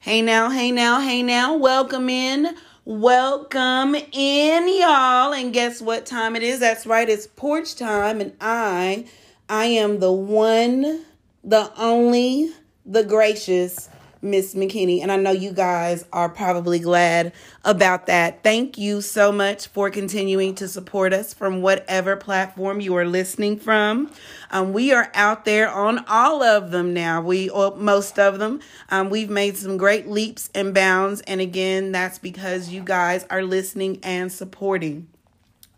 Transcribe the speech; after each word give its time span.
Hey 0.00 0.22
now, 0.22 0.48
hey 0.48 0.70
now, 0.70 1.00
hey 1.00 1.24
now. 1.24 1.56
Welcome 1.56 2.08
in. 2.08 2.54
Welcome 2.84 3.96
in, 3.96 4.80
y'all. 4.80 5.34
And 5.34 5.52
guess 5.52 5.82
what 5.82 6.06
time 6.06 6.36
it 6.36 6.44
is? 6.44 6.60
That's 6.60 6.86
right, 6.86 7.08
it's 7.08 7.26
porch 7.26 7.74
time. 7.74 8.20
And 8.20 8.32
I, 8.40 9.06
I 9.48 9.64
am 9.64 9.98
the 9.98 10.12
one, 10.12 11.04
the 11.42 11.72
only, 11.76 12.52
the 12.86 13.02
gracious 13.02 13.88
Miss 14.20 14.54
McKinney. 14.54 15.00
And 15.02 15.12
I 15.12 15.16
know 15.16 15.30
you 15.30 15.52
guys 15.52 16.04
are 16.12 16.28
probably 16.28 16.78
glad 16.78 17.32
about 17.64 18.06
that. 18.06 18.42
Thank 18.42 18.78
you 18.78 19.00
so 19.00 19.30
much 19.30 19.66
for 19.66 19.90
continuing 19.90 20.54
to 20.56 20.68
support 20.68 21.12
us 21.12 21.32
from 21.34 21.62
whatever 21.62 22.16
platform 22.16 22.80
you 22.80 22.96
are 22.96 23.06
listening 23.06 23.58
from. 23.58 24.10
Um, 24.50 24.72
we 24.72 24.92
are 24.92 25.10
out 25.14 25.44
there 25.44 25.70
on 25.70 26.04
all 26.08 26.42
of 26.42 26.70
them 26.70 26.92
now. 26.94 27.20
We, 27.20 27.48
or 27.48 27.76
most 27.76 28.18
of 28.18 28.38
them. 28.38 28.60
Um, 28.90 29.10
we've 29.10 29.30
made 29.30 29.56
some 29.56 29.76
great 29.76 30.08
leaps 30.08 30.50
and 30.54 30.74
bounds. 30.74 31.20
And 31.22 31.40
again, 31.40 31.92
that's 31.92 32.18
because 32.18 32.70
you 32.70 32.82
guys 32.82 33.26
are 33.30 33.42
listening 33.42 34.00
and 34.02 34.32
supporting. 34.32 35.08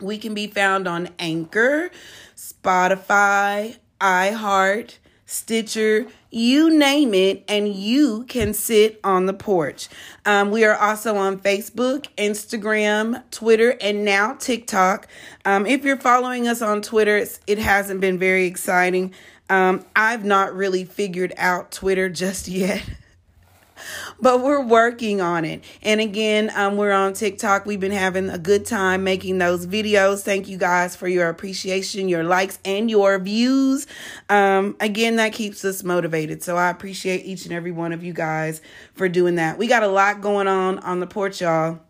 We 0.01 0.17
can 0.17 0.33
be 0.33 0.47
found 0.47 0.89
on 0.89 1.11
Anchor, 1.19 1.91
Spotify, 2.35 3.77
iHeart, 4.01 4.97
Stitcher, 5.31 6.09
you 6.33 6.77
name 6.77 7.15
it, 7.15 7.45
and 7.47 7.73
you 7.73 8.25
can 8.25 8.53
sit 8.53 8.99
on 9.05 9.27
the 9.27 9.33
porch. 9.33 9.89
Um, 10.27 10.51
we 10.51 10.65
are 10.65 10.75
also 10.75 11.15
on 11.15 11.39
Facebook, 11.39 12.09
Instagram, 12.19 13.23
Twitter, 13.31 13.77
and 13.81 14.05
now 14.05 14.35
TikTok. 14.35 15.07
Um, 15.45 15.67
if 15.67 15.85
you're 15.85 15.97
following 15.97 16.49
us 16.49 16.61
on 16.61 16.83
Twitter, 16.83 17.25
it 17.47 17.59
hasn't 17.59 18.01
been 18.01 18.19
very 18.19 18.47
exciting. 18.47 19.15
Um, 19.49 19.85
I've 19.95 20.25
not 20.25 20.53
really 20.53 20.85
figured 20.85 21.33
out 21.37 21.71
Twitter 21.71 22.09
just 22.09 22.49
yet. 22.49 22.83
but 24.21 24.43
we're 24.43 24.65
working 24.65 25.21
on 25.21 25.45
it. 25.45 25.65
And 25.83 26.01
again, 26.01 26.51
um, 26.55 26.77
we're 26.77 26.93
on 26.93 27.13
TikTok. 27.13 27.67
We've 27.67 27.81
been 27.81 27.93
having 27.93 28.31
a 28.31 28.39
good 28.39 28.67
time 28.67 29.05
making 29.05 29.39
those 29.39 29.67
videos. 29.67 30.23
Thank 30.23 30.49
you 30.49 30.59
guys 30.59 30.97
for 30.97 31.09
your 31.09 31.29
appreciation, 31.29 32.09
your 32.09 32.25
likes, 32.25 32.59
and 32.65 32.91
your 32.91 33.19
views. 33.19 33.87
Um, 34.29 34.77
again, 34.81 35.17
that 35.17 35.33
keeps 35.33 35.65
us 35.65 35.83
motivated. 35.83 36.43
So 36.43 36.57
I 36.57 36.71
appreciate 36.71 37.25
each 37.25 37.45
and 37.45 37.53
every 37.53 37.73
one 37.73 37.93
of 37.93 38.03
you 38.05 38.13
guys 38.13 38.61
for 38.95 39.09
doing 39.09 39.37
that. 39.37 39.59
We 39.59 39.67
got 39.67 39.83
a 39.83 39.89
lot 39.89 40.21
going 40.21 40.49
on 40.49 40.79
on 40.81 41.01
the 41.01 41.07
porch, 41.07 41.41
y'all. 41.41 41.81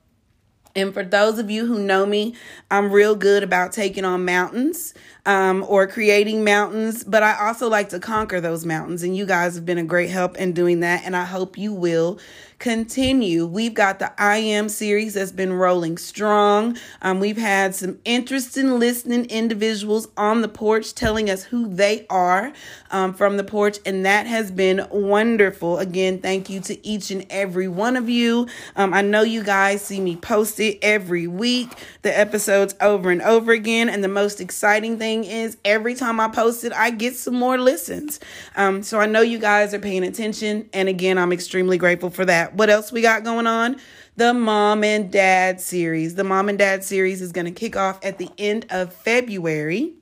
And 0.77 0.95
for 0.95 1.03
those 1.03 1.39
of 1.39 1.51
you 1.51 1.67
who 1.67 1.83
know 1.83 2.07
me, 2.07 2.35
I'm 2.71 2.93
real 2.93 3.17
good 3.17 3.43
about 3.43 3.73
taking 3.73 4.05
on 4.05 4.25
mountains 4.25 4.95
um, 5.27 5.65
or 5.69 5.87
creating 5.87 6.45
mountains, 6.45 7.05
but 7.05 7.23
I 7.23 7.47
also 7.47 7.69
like 7.69 7.91
to 7.91 8.01
conquer 8.01 8.41
those 8.41 8.65
mountains. 8.65 9.03
And 9.03 9.17
you 9.17 9.27
guys 9.27 9.55
have 9.55 9.67
been 9.67 9.79
a 9.79 9.85
great 9.85 10.11
help 10.11 10.37
in 10.37 10.53
doing 10.53 10.81
that. 10.81 11.03
And 11.05 11.17
I 11.17 11.25
hope 11.25 11.59
you 11.59 11.73
will 11.73 12.19
continue. 12.61 13.47
We've 13.47 13.73
got 13.73 13.99
the 13.99 14.13
I 14.21 14.37
Am 14.37 14.69
series 14.69 15.15
that's 15.15 15.33
been 15.33 15.55
rolling 15.55 15.97
strong. 15.97 16.77
Um, 17.01 17.19
we've 17.19 17.39
had 17.39 17.75
some 17.75 17.99
interesting 18.05 18.79
listening 18.79 19.25
individuals 19.27 20.09
on 20.17 20.43
the 20.43 20.49
porch 20.49 20.95
telling 20.95 21.31
us 21.31 21.45
who 21.45 21.67
they 21.67 22.07
are 22.11 22.53
um, 22.91 23.15
from 23.15 23.39
the 23.39 23.45
porch, 23.45 23.79
and 23.87 24.05
that 24.05 24.27
has 24.27 24.51
been 24.51 24.87
wonderful. 24.91 25.79
Again, 25.79 26.19
thank 26.19 26.51
you 26.51 26.61
to 26.61 26.87
each 26.87 27.11
and 27.11 27.25
every 27.31 27.67
one 27.67 27.97
of 27.97 28.11
you. 28.11 28.47
Um, 28.77 28.93
I 28.93 29.01
know 29.01 29.23
you 29.23 29.43
guys 29.43 29.81
see 29.83 30.01
me 30.01 30.17
post 30.17 30.61
it 30.61 30.79
every 30.83 31.27
week, 31.27 31.71
the 32.03 32.17
episodes 32.17 32.75
over 32.81 33.11
and 33.11 33.23
over 33.23 33.53
again. 33.53 33.89
And 33.89 34.05
the 34.05 34.09
most 34.09 34.39
exciting 34.39 34.99
thing 34.99 35.10
is 35.19 35.57
every 35.65 35.95
time 35.95 36.21
I 36.21 36.29
post 36.29 36.65
it, 36.65 36.73
I 36.73 36.91
get 36.91 37.17
some 37.17 37.35
more 37.35 37.59
listens. 37.59 38.21
Um, 38.57 38.83
so 38.83 38.99
I 38.99 39.07
know 39.07 39.21
you 39.21 39.39
guys 39.39 39.75
are 39.75 39.79
paying 39.79 40.05
attention. 40.05 40.69
And 40.73 40.89
again, 40.89 41.19
I'm 41.19 41.33
extremely 41.33 41.79
grateful 41.79 42.11
for 42.11 42.25
that. 42.25 42.55
What 42.55 42.71
else 42.71 42.91
we 42.93 43.03
got 43.03 43.25
going 43.25 43.47
on? 43.47 43.77
The 44.17 44.33
Mom 44.35 44.85
and 44.85 45.11
Dad 45.11 45.61
series. 45.61 46.15
The 46.15 46.25
Mom 46.25 46.49
and 46.49 46.59
Dad 46.59 46.85
series 46.85 47.21
is 47.21 47.33
going 47.33 47.47
to 47.47 47.53
kick 47.53 47.77
off 47.77 48.05
at 48.05 48.19
the 48.19 48.31
end 48.39 48.67
of 48.71 48.93
February. 48.93 49.95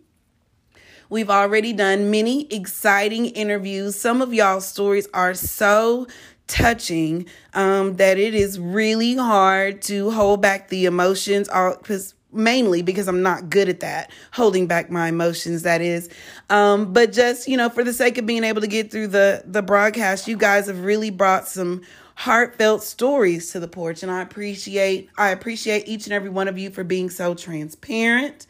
We've 1.11 1.31
already 1.31 1.73
done 1.73 2.11
many 2.11 2.53
exciting 2.53 3.27
interviews. 3.27 3.97
Some 3.99 4.21
of 4.21 4.35
y'all's 4.35 4.67
stories 4.67 5.09
are 5.15 5.35
so 5.35 6.07
touching 6.49 7.27
um, 7.55 7.97
that 7.97 8.19
it 8.19 8.35
is 8.35 8.59
really 8.59 9.15
hard 9.15 9.81
to 9.83 10.11
hold 10.11 10.43
back 10.43 10.69
the 10.69 10.87
emotions 10.87 11.49
because 11.49 12.15
mainly 12.33 12.83
because 12.83 13.09
I'm 13.09 13.23
not 13.23 13.51
good 13.51 13.69
at 13.69 13.81
that, 13.81 14.11
holding 14.33 14.67
back 14.67 14.91
my 14.91 15.09
emotions 15.09 15.63
that 15.63 15.81
is. 15.81 16.09
Um 16.51 16.93
but 16.93 17.13
just, 17.13 17.49
you 17.49 17.57
know, 17.57 17.69
for 17.69 17.85
the 17.85 17.93
sake 17.93 18.19
of 18.19 18.27
being 18.27 18.45
able 18.45 18.61
to 18.61 18.67
get 18.67 18.91
through 18.91 19.09
the 19.09 19.43
the 19.47 19.63
broadcast, 19.63 20.29
you 20.29 20.37
guys 20.37 20.67
have 20.67 20.85
really 20.85 21.11
brought 21.11 21.49
some 21.49 21.83
heartfelt 22.15 22.83
stories 22.83 23.53
to 23.53 23.61
the 23.61 23.69
porch 23.69 24.03
and 24.03 24.11
I 24.11 24.23
appreciate 24.23 25.09
I 25.17 25.29
appreciate 25.29 25.87
each 25.87 26.07
and 26.07 26.13
every 26.13 26.31
one 26.31 26.49
of 26.49 26.59
you 26.59 26.69
for 26.71 26.83
being 26.83 27.11
so 27.11 27.35
transparent 27.35 28.47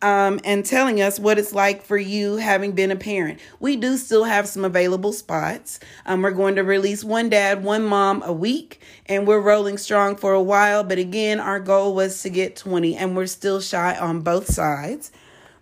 um, 0.00 0.40
and 0.44 0.64
telling 0.64 1.00
us 1.00 1.18
what 1.18 1.38
it's 1.38 1.52
like 1.52 1.82
for 1.82 1.98
you 1.98 2.36
having 2.36 2.72
been 2.72 2.90
a 2.90 2.96
parent. 2.96 3.40
We 3.58 3.76
do 3.76 3.96
still 3.96 4.24
have 4.24 4.46
some 4.46 4.64
available 4.64 5.12
spots. 5.12 5.80
Um, 6.06 6.22
we're 6.22 6.30
going 6.30 6.56
to 6.56 6.62
release 6.62 7.02
one 7.02 7.28
dad, 7.28 7.64
one 7.64 7.84
mom 7.84 8.22
a 8.22 8.32
week, 8.32 8.80
and 9.06 9.26
we're 9.26 9.40
rolling 9.40 9.78
strong 9.78 10.16
for 10.16 10.32
a 10.32 10.42
while. 10.42 10.84
But 10.84 10.98
again, 10.98 11.40
our 11.40 11.60
goal 11.60 11.94
was 11.94 12.22
to 12.22 12.30
get 12.30 12.56
20, 12.56 12.96
and 12.96 13.16
we're 13.16 13.26
still 13.26 13.60
shy 13.60 13.96
on 13.96 14.20
both 14.20 14.46
sides. 14.46 15.10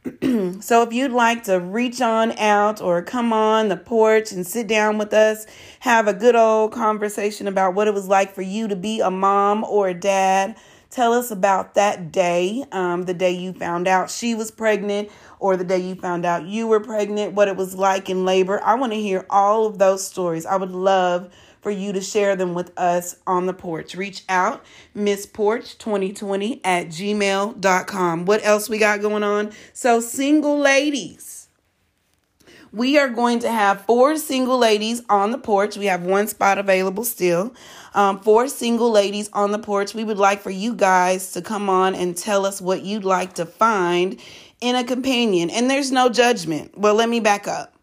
so 0.61 0.83
if 0.83 0.93
you'd 0.93 1.11
like 1.11 1.45
to 1.45 1.59
reach 1.59 2.01
on 2.01 2.33
out 2.33 2.81
or 2.81 3.03
come 3.03 3.33
on 3.33 3.69
the 3.69 3.77
porch 3.77 4.31
and 4.31 4.47
sit 4.47 4.67
down 4.67 4.99
with 4.99 5.13
us, 5.13 5.47
have 5.81 6.07
a 6.07 6.15
good 6.15 6.37
old 6.37 6.73
conversation 6.73 7.49
about 7.49 7.75
what 7.75 7.89
it 7.89 7.95
was 7.95 8.07
like 8.07 8.33
for 8.33 8.43
you 8.43 8.69
to 8.69 8.77
be 8.77 9.01
a 9.01 9.11
mom 9.11 9.65
or 9.65 9.89
a 9.89 9.95
dad, 9.95 10.57
tell 10.91 11.13
us 11.13 11.31
about 11.31 11.75
that 11.75 12.13
day, 12.13 12.65
um, 12.73 13.05
the 13.05 13.15
day 13.15 13.33
you 13.33 13.53
found 13.53 13.89
out 13.89 14.11
she 14.11 14.35
was 14.35 14.51
pregnant 14.51 15.11
or 15.39 15.57
the 15.57 15.65
day 15.65 15.79
you 15.79 15.95
found 15.95 16.25
out 16.25 16.47
you 16.47 16.67
were 16.67 16.81
pregnant, 16.81 17.35
what 17.35 17.49
it 17.49 17.57
was 17.57 17.75
like 17.75 18.09
in 18.09 18.25
labor. 18.25 18.61
I 18.63 18.75
want 18.75 18.93
to 18.93 19.01
hear 19.01 19.27
all 19.31 19.67
of 19.67 19.79
those 19.79 20.07
stories. 20.07 20.47
I 20.47 20.57
would 20.57 20.73
love 20.73 21.31
for 21.61 21.71
you 21.71 21.93
to 21.93 22.01
share 22.01 22.37
them 22.37 22.55
with 22.55 22.71
us 22.79 23.17
on 23.27 23.47
the 23.47 23.53
porch. 23.53 23.95
Reach 23.97 24.23
out, 24.29 24.65
Miss 24.95 25.27
Porch 25.27 25.77
2020 25.79 26.61
at 26.65 26.87
gmail.com. 26.87 28.25
What 28.25 28.45
else 28.45 28.69
we 28.69 28.79
got 28.79 29.01
going 29.01 29.25
on? 29.25 29.51
So, 29.73 29.99
single 30.01 30.59
ladies. 30.59 31.46
We 32.77 32.99
are 32.99 33.09
going 33.09 33.39
to 33.39 33.51
have 33.51 33.87
four 33.87 34.19
single 34.19 34.59
ladies 34.59 35.01
on 35.09 35.31
the 35.31 35.39
porch. 35.39 35.79
We 35.79 35.87
have 35.87 36.03
one 36.03 36.27
spot 36.27 36.59
available 36.59 37.05
still. 37.05 37.55
Um, 37.95 38.21
four 38.21 38.49
single 38.49 38.91
ladies 38.91 39.31
on 39.33 39.51
the 39.51 39.59
porch. 39.59 39.95
We 39.95 40.05
would 40.05 40.19
like 40.19 40.43
for 40.43 40.51
you 40.51 40.75
guys 40.75 41.33
to 41.33 41.41
come 41.41 41.71
on 41.71 41.95
and 41.95 42.15
tell 42.15 42.45
us 42.45 42.61
what 42.61 42.83
you'd 42.83 43.03
like 43.03 43.33
to 43.37 43.47
find 43.47 44.21
in 44.61 44.77
a 44.77 44.85
companion. 44.85 45.49
And 45.49 45.71
there's 45.71 45.91
no 45.91 46.11
judgment. 46.11 46.77
Well, 46.77 46.93
let 46.93 47.09
me 47.09 47.19
back 47.19 47.49
up. 47.49 47.75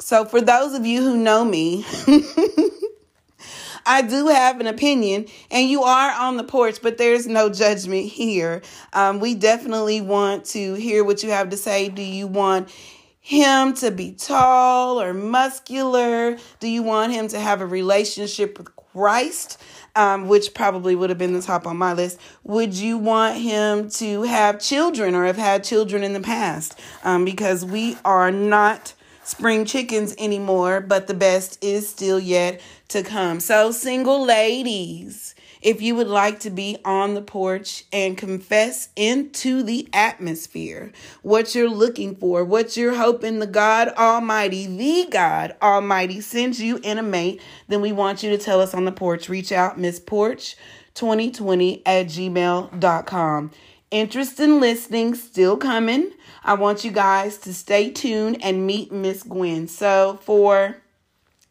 So, 0.00 0.24
for 0.24 0.40
those 0.40 0.74
of 0.74 0.86
you 0.86 1.02
who 1.02 1.16
know 1.16 1.44
me, 1.44 1.84
I 3.86 4.02
do 4.02 4.28
have 4.28 4.60
an 4.60 4.68
opinion, 4.68 5.26
and 5.50 5.68
you 5.68 5.82
are 5.82 6.12
on 6.12 6.36
the 6.36 6.44
porch, 6.44 6.80
but 6.80 6.96
there's 6.96 7.26
no 7.26 7.50
judgment 7.50 8.06
here. 8.06 8.62
Um, 8.92 9.18
we 9.18 9.34
definitely 9.34 10.00
want 10.00 10.44
to 10.46 10.74
hear 10.74 11.02
what 11.02 11.24
you 11.24 11.30
have 11.30 11.50
to 11.50 11.56
say. 11.56 11.88
Do 11.88 12.02
you 12.02 12.28
want 12.28 12.68
him 13.20 13.74
to 13.74 13.90
be 13.90 14.12
tall 14.12 15.00
or 15.00 15.12
muscular? 15.12 16.36
Do 16.58 16.68
you 16.68 16.82
want 16.82 17.12
him 17.12 17.28
to 17.28 17.38
have 17.38 17.60
a 17.60 17.66
relationship 17.66 18.58
with 18.58 18.74
Christ? 18.74 19.60
Um, 19.96 20.28
which 20.28 20.54
probably 20.54 20.94
would 20.94 21.10
have 21.10 21.18
been 21.18 21.32
the 21.32 21.42
top 21.42 21.66
on 21.66 21.76
my 21.76 21.92
list. 21.92 22.20
Would 22.44 22.74
you 22.74 22.96
want 22.96 23.38
him 23.38 23.90
to 23.90 24.22
have 24.22 24.60
children 24.60 25.16
or 25.16 25.26
have 25.26 25.36
had 25.36 25.64
children 25.64 26.04
in 26.04 26.12
the 26.12 26.20
past? 26.20 26.78
Um, 27.02 27.24
because 27.24 27.64
we 27.64 27.98
are 28.04 28.30
not 28.30 28.94
spring 29.24 29.64
chickens 29.64 30.14
anymore, 30.18 30.80
but 30.80 31.06
the 31.06 31.14
best 31.14 31.62
is 31.62 31.88
still 31.88 32.20
yet 32.20 32.60
to 32.88 33.02
come. 33.02 33.40
So, 33.40 33.72
single 33.72 34.24
ladies, 34.24 35.34
if 35.62 35.82
you 35.82 35.94
would 35.94 36.08
like 36.08 36.40
to 36.40 36.50
be 36.50 36.78
on 36.84 37.14
the 37.14 37.22
porch 37.22 37.84
and 37.92 38.16
confess 38.16 38.88
into 38.96 39.62
the 39.62 39.88
atmosphere 39.92 40.92
what 41.22 41.54
you're 41.54 41.68
looking 41.68 42.14
for, 42.16 42.44
what 42.44 42.76
you're 42.76 42.94
hoping 42.94 43.38
the 43.38 43.46
God 43.46 43.88
Almighty, 43.88 44.66
the 44.66 45.10
God 45.10 45.54
Almighty, 45.60 46.20
sends 46.20 46.60
you 46.60 46.78
in 46.82 46.98
a 46.98 47.02
mate, 47.02 47.40
then 47.68 47.80
we 47.80 47.92
want 47.92 48.22
you 48.22 48.30
to 48.30 48.38
tell 48.38 48.60
us 48.60 48.74
on 48.74 48.84
the 48.84 48.92
porch. 48.92 49.28
Reach 49.28 49.52
out, 49.52 49.78
Miss 49.78 50.00
Porch 50.00 50.56
2020 50.94 51.84
at 51.86 52.06
gmail.com. 52.06 53.50
Interest 53.90 54.38
in 54.38 54.60
listening 54.60 55.14
still 55.14 55.56
coming. 55.56 56.12
I 56.44 56.54
want 56.54 56.84
you 56.84 56.92
guys 56.92 57.38
to 57.38 57.52
stay 57.52 57.90
tuned 57.90 58.42
and 58.42 58.66
meet 58.66 58.92
Miss 58.92 59.24
Gwen. 59.24 59.66
So, 59.66 60.20
for 60.22 60.76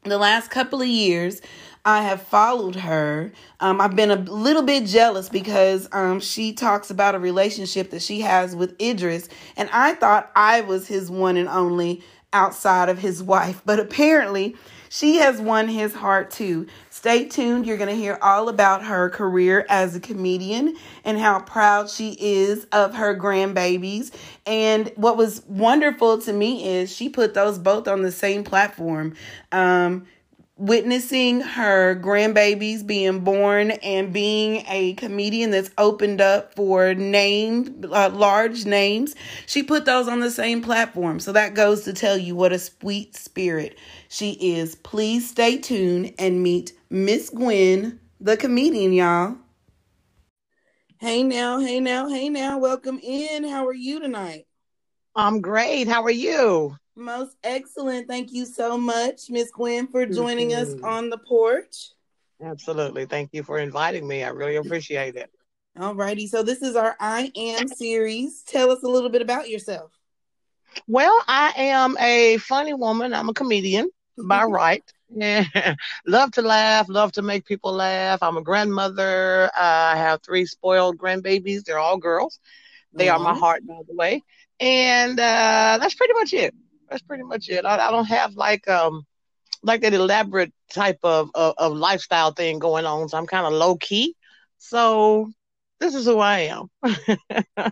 the 0.04 0.18
last 0.18 0.50
couple 0.50 0.82
of 0.82 0.88
years, 0.88 1.42
I 1.86 2.04
have 2.04 2.22
followed 2.22 2.76
her. 2.76 3.32
Um, 3.60 3.80
I've 3.80 3.96
been 3.96 4.12
a 4.12 4.16
little 4.16 4.64
bit 4.64 4.86
jealous 4.86 5.30
because 5.30 5.88
um, 5.92 6.20
she 6.20 6.54
talks 6.54 6.90
about 6.90 7.16
a 7.16 7.20
relationship 7.20 7.92
that 7.92 8.02
she 8.02 8.22
has 8.22 8.56
with 8.56 8.80
Idris, 8.82 9.30
and 9.56 9.70
I 9.72 9.94
thought 9.94 10.32
I 10.36 10.62
was 10.62 10.88
his 10.88 11.10
one 11.10 11.38
and 11.38 11.50
only 11.50 12.04
outside 12.34 12.90
of 12.90 13.00
his 13.00 13.24
wife. 13.24 13.62
But 13.66 13.80
apparently, 13.80 14.56
she 14.90 15.18
has 15.18 15.40
won 15.40 15.68
his 15.68 15.94
heart 15.94 16.32
too. 16.32 16.68
Stay 16.90 17.26
tuned. 17.26 17.66
You're 17.66 17.78
going 17.78 17.90
to 17.90 17.96
hear 17.96 18.18
all 18.22 18.50
about 18.50 18.84
her 18.84 19.10
career 19.10 19.66
as 19.70 19.96
a 19.96 20.00
comedian 20.00 20.76
and 21.06 21.18
how 21.18 21.40
proud 21.40 21.90
she 21.90 22.18
is 22.20 22.66
of 22.72 22.96
her 22.96 23.16
grandbabies. 23.16 24.12
And 24.46 24.92
what 24.96 25.16
was 25.16 25.44
wonderful 25.48 26.20
to 26.22 26.34
me 26.34 26.68
is 26.68 26.94
she 26.94 27.08
put 27.08 27.36
those 27.36 27.60
both 27.60 27.88
on 27.88 28.02
the 28.02 28.12
same 28.12 28.44
platform. 28.44 29.16
Um, 29.52 30.08
witnessing 30.60 31.40
her 31.40 31.96
grandbabies 31.96 32.86
being 32.86 33.22
born 33.22 33.72
and 33.72 34.12
being 34.12 34.62
a 34.68 34.94
comedian 34.96 35.52
that's 35.52 35.72
opened 35.78 36.20
up 36.20 36.54
for 36.54 36.94
named 36.94 37.86
uh, 37.86 38.10
large 38.10 38.66
names 38.66 39.16
she 39.46 39.64
put 39.64 39.86
those 39.86 40.10
on 40.10 40.20
the 40.20 40.30
same 40.30 40.62
platform. 40.62 41.20
So 41.22 41.32
that 41.32 41.54
goes 41.54 41.84
to 41.86 41.94
tell 41.94 42.18
you 42.18 42.36
what 42.36 42.52
a 42.52 42.60
sweet 42.60 43.16
spirit 43.16 43.78
she 44.10 44.32
is. 44.34 44.76
Please 44.76 45.30
stay 45.30 45.58
tuned 45.58 46.14
and 46.20 46.44
meet 46.44 46.74
miss 46.90 47.30
gwen 47.30 48.00
the 48.20 48.36
comedian 48.36 48.92
y'all. 48.92 49.38
Hey 51.00 51.24
now 51.24 51.60
hey 51.60 51.80
now 51.80 52.10
hey 52.10 52.28
now. 52.28 52.58
Welcome 52.58 53.00
in. 53.02 53.46
How 53.46 53.66
are 53.66 53.74
you 53.74 54.02
tonight? 54.02 54.46
I'm 55.16 55.40
great. 55.40 55.88
How 55.88 56.04
are 56.04 56.12
you 56.12 56.76
most 56.96 57.36
excellent. 57.44 58.08
Thank 58.08 58.32
you 58.32 58.46
so 58.46 58.78
much, 58.78 59.30
Miss 59.30 59.52
Gwen, 59.52 59.88
for 59.88 60.06
joining 60.06 60.54
us 60.54 60.74
on 60.84 61.10
the 61.10 61.18
porch. 61.18 61.92
Absolutely. 62.42 63.06
Thank 63.06 63.30
you 63.34 63.44
for 63.44 63.60
inviting 63.60 64.08
me. 64.08 64.24
I 64.24 64.30
really 64.30 64.56
appreciate 64.56 65.16
it. 65.16 65.30
All 65.80 65.96
righty. 65.96 66.28
So 66.28 66.44
this 66.44 66.62
is 66.62 66.76
our 66.76 66.96
I 67.00 67.32
Am 67.36 67.68
series. 67.68 68.44
Tell 68.44 68.72
us 68.72 68.84
a 68.84 68.88
little 68.88 69.10
bit 69.10 69.22
about 69.22 69.50
yourself. 69.50 69.92
Well, 70.88 71.22
I 71.28 71.54
am 71.56 71.98
a 72.00 72.38
funny 72.38 72.74
woman. 72.74 73.14
I'm 73.14 73.30
a 73.30 73.34
comedian 73.34 73.90
by 74.18 74.44
right. 74.46 74.84
Yeah. 75.10 75.46
love 76.08 76.32
to 76.34 76.42
laugh, 76.42 76.88
love 76.90 77.12
to 77.14 77.22
make 77.22 77.46
people 77.46 77.74
laugh. 77.74 78.22
I'm 78.22 78.38
a 78.38 78.42
grandmother. 78.42 79.46
Uh, 79.56 79.94
I 79.94 79.96
have 79.98 80.22
three 80.22 80.46
spoiled 80.46 80.98
grandbabies. 80.98 81.64
They're 81.64 81.80
all 81.80 81.98
girls. 81.98 82.40
They 82.94 83.08
mm-hmm. 83.08 83.26
are 83.26 83.34
my 83.34 83.40
heart, 83.40 83.66
by 83.66 83.80
the 83.88 83.96
way. 83.96 84.24
And 84.60 85.20
uh, 85.20 85.78
that's 85.80 85.96
pretty 85.96 86.14
much 86.14 86.34
it 86.34 86.54
that's 86.90 87.02
pretty 87.02 87.24
much 87.24 87.50
it. 87.50 87.66
I, 87.66 87.88
I 87.88 87.92
don't 87.92 88.06
have 88.06 88.34
like 88.36 88.68
um 88.68 89.06
like 89.64 89.82
that 89.82 89.94
elaborate 89.94 90.54
type 90.72 91.00
of, 91.04 91.30
of, 91.36 91.54
of 91.58 91.74
lifestyle 91.74 92.32
thing 92.32 92.60
going 92.60 92.86
on. 92.86 93.10
So 93.10 93.18
I'm 93.18 93.28
kind 93.28 93.46
of 93.46 93.54
low 93.54 93.76
key. 93.76 94.16
So 94.58 95.30
this 95.80 95.96
is 95.96 96.06
who 96.06 96.20
I 96.20 96.52
am. 96.52 96.70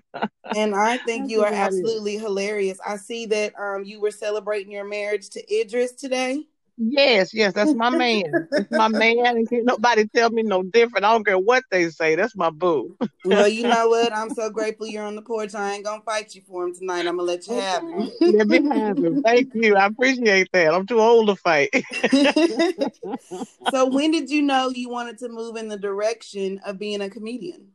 and 0.56 0.76
I 0.76 0.98
think 0.98 1.30
you 1.30 1.42
are 1.42 1.54
absolutely 1.54 2.18
hilarious. 2.18 2.80
I 2.86 2.98
see 2.98 3.26
that 3.28 3.54
um 3.60 3.84
you 3.84 4.00
were 4.00 4.12
celebrating 4.12 4.72
your 4.72 4.88
marriage 4.88 5.30
to 5.32 5.54
Idris 5.54 5.94
today. 5.94 6.46
Yes, 6.78 7.34
yes, 7.34 7.54
that's 7.54 7.74
my 7.74 7.90
man. 7.90 8.48
That's 8.52 8.70
my 8.70 8.88
man, 8.88 9.26
and 9.26 9.50
can't 9.50 9.66
nobody 9.66 10.08
tell 10.16 10.30
me 10.30 10.44
no 10.44 10.62
different. 10.62 11.06
I 11.06 11.12
don't 11.12 11.26
care 11.26 11.40
what 11.40 11.64
they 11.72 11.90
say. 11.90 12.16
That's 12.16 12.36
my 12.36 12.52
boo. 12.52 12.96
well, 13.26 13.48
you 13.48 13.64
know 13.64 13.90
what? 13.90 14.16
I'm 14.16 14.30
so 14.36 14.52
grateful 14.52 14.86
you're 14.86 15.04
on 15.04 15.16
the 15.16 15.24
porch. 15.24 15.56
I 15.56 15.74
ain't 15.74 15.86
gonna 15.86 16.04
fight 16.04 16.36
you 16.36 16.44
for 16.48 16.66
him 16.66 16.76
tonight. 16.76 17.08
I'm 17.08 17.18
gonna 17.18 17.24
let 17.24 17.48
you 17.48 17.56
have 17.56 17.82
him. 17.82 18.12
let 18.22 18.48
me 18.48 18.70
have 18.70 19.00
him. 19.00 19.24
Thank 19.24 19.56
you. 19.56 19.76
I 19.76 19.88
appreciate 19.88 20.50
that. 20.54 20.74
I'm 20.74 20.86
too 20.86 21.00
old 21.00 21.30
to 21.30 21.36
fight. 21.36 21.72
so, 23.72 23.88
when 23.88 24.12
did 24.12 24.30
you 24.30 24.44
know 24.44 24.70
you 24.70 24.90
wanted 24.90 25.18
to 25.20 25.30
move 25.30 25.56
in 25.56 25.70
the 25.70 25.78
direction 25.78 26.62
of 26.64 26.78
being 26.78 27.02
a 27.02 27.10
comedian? 27.10 27.70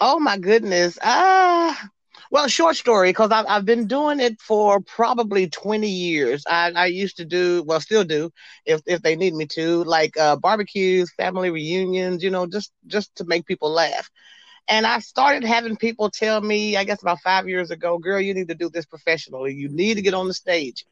Oh 0.00 0.18
my 0.18 0.38
goodness. 0.38 0.98
Ah. 1.02 1.84
Uh, 1.84 1.88
well, 2.30 2.48
short 2.48 2.76
story, 2.76 3.10
because 3.10 3.30
I've, 3.30 3.46
I've 3.48 3.64
been 3.64 3.86
doing 3.86 4.20
it 4.20 4.40
for 4.40 4.80
probably 4.80 5.48
20 5.48 5.88
years. 5.88 6.44
I, 6.46 6.72
I 6.72 6.86
used 6.86 7.16
to 7.18 7.24
do, 7.24 7.62
well, 7.66 7.80
still 7.80 8.04
do, 8.04 8.30
if, 8.64 8.80
if 8.86 9.02
they 9.02 9.16
need 9.16 9.34
me 9.34 9.46
to, 9.46 9.84
like 9.84 10.16
uh, 10.16 10.36
barbecues, 10.36 11.12
family 11.14 11.50
reunions, 11.50 12.22
you 12.22 12.30
know, 12.30 12.46
just, 12.46 12.72
just 12.86 13.14
to 13.16 13.24
make 13.24 13.46
people 13.46 13.70
laugh. 13.70 14.10
And 14.68 14.86
I 14.86 14.98
started 14.98 15.44
having 15.44 15.76
people 15.76 16.10
tell 16.10 16.40
me, 16.40 16.76
I 16.76 16.84
guess 16.84 17.02
about 17.02 17.20
five 17.20 17.48
years 17.48 17.70
ago, 17.70 17.98
girl, 17.98 18.20
you 18.20 18.34
need 18.34 18.48
to 18.48 18.54
do 18.54 18.68
this 18.68 18.86
professionally. 18.86 19.54
You 19.54 19.68
need 19.68 19.94
to 19.94 20.02
get 20.02 20.14
on 20.14 20.26
the 20.26 20.34
stage. 20.34 20.84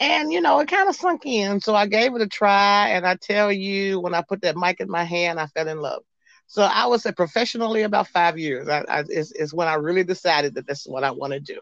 And, 0.00 0.32
you 0.32 0.40
know, 0.40 0.58
it 0.60 0.68
kind 0.68 0.88
of 0.88 0.96
sunk 0.96 1.26
in. 1.26 1.60
So 1.60 1.74
I 1.74 1.86
gave 1.86 2.14
it 2.14 2.22
a 2.22 2.26
try. 2.26 2.88
And 2.88 3.06
I 3.06 3.16
tell 3.16 3.52
you, 3.52 4.00
when 4.00 4.14
I 4.14 4.22
put 4.22 4.42
that 4.42 4.56
mic 4.56 4.80
in 4.80 4.90
my 4.90 5.04
hand, 5.04 5.38
I 5.38 5.46
fell 5.46 5.68
in 5.68 5.78
love. 5.80 6.02
So 6.50 6.62
I 6.62 6.84
would 6.84 7.00
say 7.00 7.12
professionally 7.12 7.82
about 7.82 8.08
five 8.08 8.36
years. 8.36 8.68
I, 8.68 8.84
I, 8.88 9.04
is, 9.08 9.30
is 9.30 9.54
when 9.54 9.68
I 9.68 9.74
really 9.74 10.02
decided 10.02 10.56
that 10.56 10.66
this 10.66 10.80
is 10.80 10.88
what 10.88 11.04
I 11.04 11.12
want 11.12 11.32
to 11.32 11.38
do. 11.38 11.60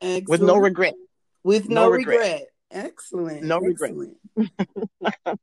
Excellent. 0.00 0.28
With 0.30 0.40
no 0.40 0.56
regret. 0.56 0.94
With 1.42 1.68
no, 1.68 1.82
no 1.82 1.90
regret. 1.90 2.18
regret. 2.18 2.46
Excellent. 2.70 3.42
No 3.42 3.58
Excellent. 3.58 4.16
regret. 4.34 5.38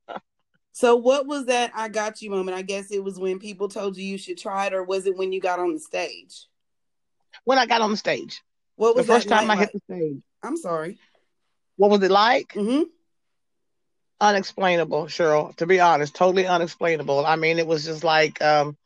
so 0.72 0.96
what 0.96 1.28
was 1.28 1.46
that 1.46 1.72
I 1.76 1.88
got 1.88 2.24
you 2.24 2.32
moment? 2.32 2.58
I 2.58 2.64
guess 2.64 2.90
it 2.90 3.04
was 3.04 3.20
when 3.20 3.38
people 3.38 3.68
told 3.68 3.96
you 3.96 4.04
you 4.04 4.18
should 4.18 4.40
try 4.40 4.66
it, 4.66 4.74
or 4.74 4.84
was 4.84 5.06
it 5.06 5.16
when 5.16 5.32
you 5.32 5.40
got 5.40 5.60
on 5.60 5.76
the 5.76 5.80
stage? 5.80 6.48
When 7.44 7.60
I 7.60 7.68
got 7.68 7.82
on 7.82 7.92
the 7.92 7.98
stage. 7.98 8.42
What 8.76 8.96
was 8.96 9.06
the 9.06 9.14
first 9.14 9.30
time 9.30 9.52
I 9.52 9.56
hit 9.56 9.72
the 9.72 9.82
stage? 9.88 10.24
I'm 10.42 10.58
sorry. 10.58 10.98
What 11.76 11.92
was 11.92 12.02
it 12.02 12.10
like? 12.10 12.54
Mm-hmm 12.54 12.86
unexplainable, 14.22 15.06
Cheryl. 15.08 15.56
To 15.58 15.68
be 15.68 15.82
honest, 15.82 16.16
totally 16.16 16.48
unexplainable. 16.48 17.26
I 17.26 17.36
mean, 17.36 17.60
it 17.60 17.68
was 17.68 17.86
just 17.86 18.06
like, 18.06 18.42
um, 18.42 18.78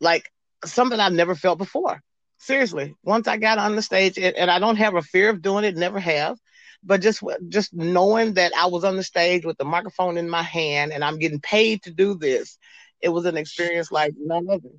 like 0.00 0.30
something 0.64 1.00
I've 1.00 1.12
never 1.12 1.34
felt 1.34 1.58
before. 1.58 2.02
Seriously, 2.38 2.94
once 3.04 3.28
I 3.28 3.38
got 3.38 3.58
on 3.58 3.76
the 3.76 3.82
stage, 3.82 4.18
and 4.18 4.50
I 4.50 4.58
don't 4.60 4.76
have 4.76 4.94
a 4.94 5.02
fear 5.02 5.30
of 5.30 5.42
doing 5.42 5.64
it, 5.64 5.76
never 5.76 6.00
have, 6.00 6.38
but 6.82 7.02
just 7.02 7.22
just 7.48 7.74
knowing 7.74 8.34
that 8.34 8.52
I 8.56 8.66
was 8.66 8.84
on 8.84 8.96
the 8.96 9.02
stage 9.02 9.44
with 9.44 9.58
the 9.58 9.64
microphone 9.64 10.18
in 10.18 10.28
my 10.30 10.42
hand 10.42 10.92
and 10.92 11.04
I'm 11.04 11.18
getting 11.18 11.40
paid 11.40 11.82
to 11.84 11.90
do 11.90 12.14
this, 12.14 12.58
it 13.00 13.10
was 13.10 13.26
an 13.26 13.36
experience 13.36 13.92
like 13.92 14.14
none 14.18 14.48
other, 14.50 14.70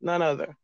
none 0.00 0.22
other. 0.22 0.56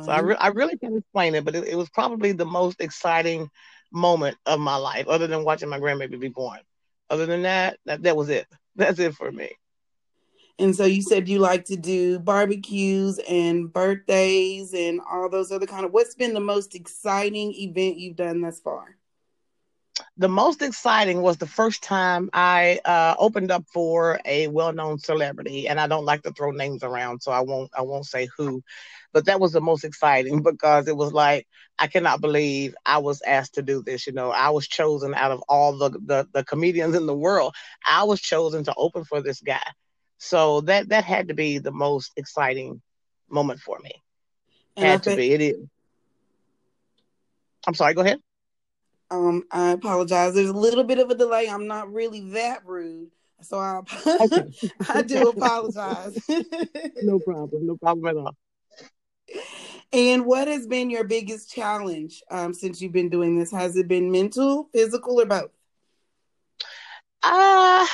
So 0.00 0.12
I, 0.12 0.20
re- 0.20 0.36
I 0.38 0.48
really 0.48 0.76
can't 0.78 0.96
explain 0.96 1.34
it, 1.34 1.44
but 1.44 1.54
it, 1.54 1.64
it 1.68 1.76
was 1.76 1.90
probably 1.90 2.32
the 2.32 2.46
most 2.46 2.80
exciting 2.80 3.50
moment 3.92 4.36
of 4.46 4.60
my 4.60 4.76
life, 4.76 5.08
other 5.08 5.26
than 5.26 5.44
watching 5.44 5.68
my 5.68 5.80
grandbaby 5.80 6.20
be 6.20 6.28
born. 6.28 6.60
Other 7.10 7.26
than 7.26 7.42
that, 7.42 7.78
that 7.86 8.02
that 8.02 8.16
was 8.16 8.28
it. 8.28 8.46
That's 8.76 8.98
it 8.98 9.14
for 9.14 9.30
me. 9.30 9.50
And 10.58 10.74
so 10.74 10.84
you 10.84 11.02
said 11.02 11.28
you 11.28 11.38
like 11.38 11.66
to 11.66 11.76
do 11.76 12.18
barbecues 12.18 13.18
and 13.28 13.70
birthdays 13.70 14.72
and 14.72 15.00
all 15.10 15.28
those 15.28 15.52
other 15.52 15.66
kind 15.66 15.84
of. 15.84 15.92
What's 15.92 16.14
been 16.14 16.32
the 16.32 16.40
most 16.40 16.74
exciting 16.74 17.52
event 17.54 17.98
you've 17.98 18.16
done 18.16 18.40
thus 18.40 18.58
far? 18.60 18.96
The 20.18 20.28
most 20.28 20.62
exciting 20.62 21.20
was 21.22 21.36
the 21.36 21.46
first 21.46 21.82
time 21.82 22.30
I 22.32 22.80
uh, 22.84 23.14
opened 23.18 23.50
up 23.50 23.64
for 23.72 24.18
a 24.24 24.48
well-known 24.48 24.98
celebrity, 24.98 25.68
and 25.68 25.78
I 25.78 25.86
don't 25.86 26.06
like 26.06 26.22
to 26.22 26.32
throw 26.32 26.52
names 26.52 26.82
around, 26.82 27.22
so 27.22 27.32
I 27.32 27.40
won't. 27.40 27.70
I 27.76 27.82
won't 27.82 28.06
say 28.06 28.28
who, 28.36 28.62
but 29.12 29.26
that 29.26 29.40
was 29.40 29.52
the 29.52 29.60
most 29.60 29.84
exciting 29.84 30.42
because 30.42 30.88
it 30.88 30.96
was 30.96 31.12
like 31.12 31.46
I 31.78 31.86
cannot 31.86 32.20
believe 32.20 32.74
I 32.86 32.98
was 32.98 33.22
asked 33.22 33.54
to 33.54 33.62
do 33.62 33.82
this. 33.82 34.06
You 34.06 34.12
know, 34.14 34.30
I 34.30 34.50
was 34.50 34.66
chosen 34.66 35.14
out 35.14 35.32
of 35.32 35.42
all 35.48 35.76
the, 35.76 35.90
the, 35.90 36.26
the 36.32 36.44
comedians 36.44 36.96
in 36.96 37.06
the 37.06 37.14
world. 37.16 37.54
I 37.86 38.04
was 38.04 38.20
chosen 38.20 38.64
to 38.64 38.74
open 38.76 39.04
for 39.04 39.20
this 39.20 39.40
guy. 39.40 39.66
So 40.18 40.62
that 40.62 40.88
that 40.88 41.04
had 41.04 41.28
to 41.28 41.34
be 41.34 41.58
the 41.58 41.72
most 41.72 42.12
exciting 42.16 42.80
moment 43.28 43.60
for 43.60 43.78
me. 43.82 44.02
And 44.76 44.86
had 44.86 45.02
to 45.04 45.16
be. 45.16 45.32
It 45.32 45.40
is. 45.42 45.56
I'm 47.66 47.74
sorry. 47.74 47.94
Go 47.94 48.02
ahead. 48.02 48.20
Um, 49.10 49.44
I 49.50 49.70
apologize. 49.70 50.34
There's 50.34 50.48
a 50.48 50.54
little 50.54 50.84
bit 50.84 50.98
of 50.98 51.10
a 51.10 51.14
delay. 51.14 51.48
I'm 51.48 51.66
not 51.66 51.92
really 51.92 52.30
that 52.30 52.66
rude, 52.66 53.10
so 53.40 53.58
I 53.58 53.82
okay. 54.20 54.44
I 54.88 55.02
do 55.02 55.28
apologize. 55.28 56.18
no 57.02 57.18
problem. 57.24 57.66
No 57.66 57.76
problem 57.76 58.06
at 58.06 58.16
all. 58.16 58.36
And 59.92 60.26
what 60.26 60.48
has 60.48 60.66
been 60.66 60.90
your 60.90 61.04
biggest 61.04 61.52
challenge 61.52 62.22
um, 62.30 62.52
since 62.52 62.82
you've 62.82 62.92
been 62.92 63.08
doing 63.08 63.38
this? 63.38 63.50
Has 63.52 63.76
it 63.76 63.88
been 63.88 64.10
mental, 64.10 64.68
physical, 64.72 65.20
or 65.20 65.26
both? 65.26 65.50
Uh 67.22 67.86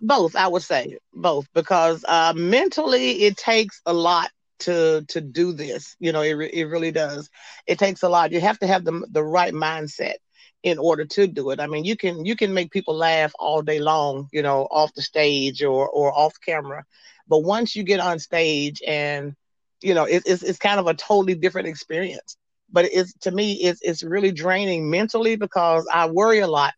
both. 0.00 0.34
I 0.36 0.48
would 0.48 0.62
say 0.62 0.98
both 1.12 1.46
because 1.52 2.04
uh, 2.08 2.32
mentally 2.34 3.22
it 3.24 3.36
takes 3.36 3.82
a 3.86 3.92
lot 3.92 4.30
to 4.60 5.04
to 5.08 5.20
do 5.20 5.52
this. 5.52 5.96
You 6.00 6.12
know, 6.12 6.22
it 6.22 6.36
it 6.52 6.66
really 6.66 6.92
does. 6.92 7.30
It 7.66 7.78
takes 7.78 8.02
a 8.02 8.08
lot. 8.08 8.32
You 8.32 8.40
have 8.40 8.58
to 8.60 8.66
have 8.66 8.84
the 8.84 9.06
the 9.10 9.24
right 9.24 9.52
mindset 9.54 10.14
in 10.62 10.78
order 10.78 11.04
to 11.04 11.26
do 11.26 11.50
it. 11.50 11.60
I 11.60 11.66
mean, 11.66 11.84
you 11.84 11.96
can 11.96 12.24
you 12.24 12.36
can 12.36 12.52
make 12.54 12.70
people 12.70 12.94
laugh 12.94 13.32
all 13.38 13.62
day 13.62 13.78
long, 13.80 14.28
you 14.32 14.42
know, 14.42 14.68
off 14.70 14.94
the 14.94 15.02
stage 15.02 15.62
or 15.62 15.88
or 15.88 16.12
off 16.16 16.34
camera, 16.44 16.84
but 17.28 17.40
once 17.40 17.74
you 17.76 17.82
get 17.84 18.00
on 18.00 18.18
stage 18.18 18.82
and 18.86 19.34
you 19.82 19.94
know, 19.94 20.04
it, 20.04 20.22
it's 20.26 20.42
it's 20.42 20.58
kind 20.58 20.80
of 20.80 20.86
a 20.86 20.94
totally 20.94 21.34
different 21.34 21.68
experience. 21.68 22.36
But 22.70 22.86
it's 22.92 23.12
to 23.20 23.30
me, 23.30 23.54
it's 23.54 23.80
it's 23.82 24.02
really 24.02 24.32
draining 24.32 24.90
mentally 24.90 25.36
because 25.36 25.86
I 25.92 26.06
worry 26.08 26.40
a 26.40 26.46
lot 26.48 26.74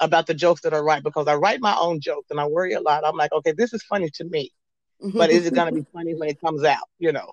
about 0.00 0.26
the 0.26 0.34
jokes 0.34 0.62
that 0.62 0.74
are 0.74 0.84
right 0.84 1.02
because 1.02 1.26
I 1.26 1.34
write 1.34 1.60
my 1.60 1.76
own 1.78 2.00
jokes 2.00 2.30
and 2.30 2.40
I 2.40 2.46
worry 2.46 2.72
a 2.74 2.80
lot. 2.80 3.04
I'm 3.06 3.16
like, 3.16 3.32
okay, 3.32 3.52
this 3.56 3.72
is 3.72 3.82
funny 3.84 4.10
to 4.14 4.24
me, 4.24 4.52
but 5.00 5.30
is 5.30 5.46
it 5.46 5.54
going 5.54 5.68
to 5.68 5.80
be 5.80 5.86
funny 5.92 6.14
when 6.14 6.28
it 6.28 6.40
comes 6.40 6.64
out? 6.64 6.88
You 6.98 7.12
know. 7.12 7.32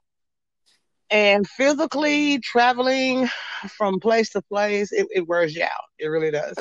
And 1.09 1.47
physically 1.47 2.39
traveling 2.39 3.29
from 3.69 3.99
place 3.99 4.31
to 4.31 4.41
place, 4.41 4.91
it, 4.91 5.07
it 5.13 5.27
wears 5.27 5.55
you 5.55 5.63
out. 5.63 5.85
It 5.99 6.07
really 6.07 6.31
does. 6.31 6.55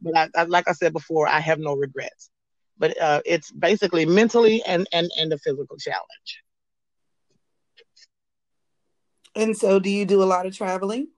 but 0.00 0.16
I, 0.16 0.28
I, 0.34 0.42
like 0.44 0.68
I 0.68 0.72
said 0.72 0.92
before, 0.92 1.28
I 1.28 1.40
have 1.40 1.58
no 1.58 1.74
regrets. 1.74 2.30
But 2.78 3.00
uh, 3.00 3.22
it's 3.24 3.50
basically 3.50 4.04
mentally 4.04 4.62
and 4.66 4.86
and 4.92 5.10
and 5.18 5.32
a 5.32 5.38
physical 5.38 5.78
challenge. 5.78 6.42
And 9.34 9.56
so, 9.56 9.78
do 9.78 9.90
you 9.90 10.04
do 10.04 10.22
a 10.22 10.24
lot 10.24 10.46
of 10.46 10.56
traveling? 10.56 11.08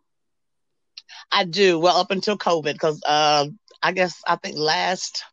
I 1.33 1.45
do. 1.45 1.79
Well, 1.79 1.97
up 1.97 2.11
until 2.11 2.39
COVID, 2.39 2.73
because 2.73 3.03
uh, 3.05 3.47
I 3.83 3.93
guess 3.93 4.21
I 4.27 4.37
think 4.37 4.57
last 4.57 5.25